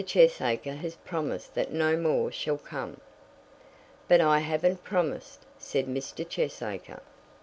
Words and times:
Cheesacre 0.03 0.77
has 0.77 0.95
promised 0.95 1.53
that 1.53 1.71
no 1.71 1.95
more 1.95 2.31
shall 2.31 2.57
come." 2.57 2.99
"But 4.07 4.19
I 4.19 4.39
haven't 4.39 4.83
promised," 4.83 5.45
said 5.59 5.85
Mr. 5.85 6.27
Cheesacre. 6.27 7.01